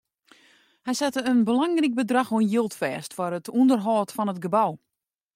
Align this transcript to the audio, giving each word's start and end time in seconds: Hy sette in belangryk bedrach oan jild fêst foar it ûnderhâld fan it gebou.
Hy 0.85 0.93
sette 0.99 1.21
in 1.31 1.39
belangryk 1.47 1.95
bedrach 1.97 2.33
oan 2.35 2.49
jild 2.51 2.73
fêst 2.79 3.11
foar 3.15 3.33
it 3.37 3.51
ûnderhâld 3.59 4.09
fan 4.15 4.31
it 4.33 4.41
gebou. 4.43 4.71